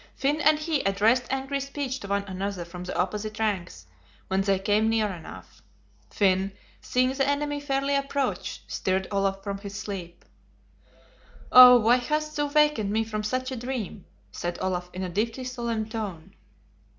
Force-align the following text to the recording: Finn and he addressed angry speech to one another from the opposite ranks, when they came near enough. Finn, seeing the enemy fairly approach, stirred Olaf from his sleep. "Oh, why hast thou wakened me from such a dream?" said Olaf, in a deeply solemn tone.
Finn 0.15 0.41
and 0.41 0.57
he 0.57 0.81
addressed 0.83 1.27
angry 1.31 1.59
speech 1.59 1.99
to 1.99 2.07
one 2.07 2.23
another 2.23 2.65
from 2.65 2.83
the 2.83 2.97
opposite 2.97 3.37
ranks, 3.37 3.85
when 4.29 4.41
they 4.41 4.57
came 4.57 4.89
near 4.89 5.05
enough. 5.09 5.61
Finn, 6.09 6.53
seeing 6.81 7.13
the 7.13 7.27
enemy 7.29 7.59
fairly 7.59 7.93
approach, 7.95 8.63
stirred 8.65 9.07
Olaf 9.11 9.43
from 9.43 9.59
his 9.59 9.77
sleep. 9.79 10.25
"Oh, 11.51 11.79
why 11.79 11.97
hast 11.97 12.35
thou 12.35 12.47
wakened 12.47 12.89
me 12.89 13.03
from 13.03 13.21
such 13.21 13.51
a 13.51 13.55
dream?" 13.55 14.05
said 14.31 14.57
Olaf, 14.59 14.89
in 14.91 15.03
a 15.03 15.07
deeply 15.09 15.43
solemn 15.43 15.87
tone. 15.87 16.33